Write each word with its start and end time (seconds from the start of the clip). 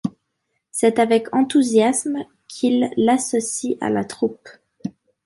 C'est 0.71 0.97
avec 0.97 1.31
enthousiasme 1.31 2.25
qu'il 2.47 2.89
l'associe 2.97 3.77
à 3.81 3.91
la 3.91 4.03
troupe. 4.03 4.49